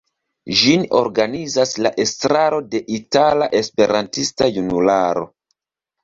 Ĝin 0.59 0.83
organizas 0.99 1.73
la 1.85 1.91
estraro 2.03 2.61
de 2.75 2.81
Itala 2.95 3.49
Esperantista 3.59 4.49
Junularo. 4.57 5.27